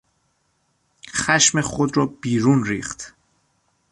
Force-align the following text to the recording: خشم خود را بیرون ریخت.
خشم 1.15 1.61
خود 1.61 1.97
را 1.97 2.05
بیرون 2.05 2.63
ریخت. 2.65 3.13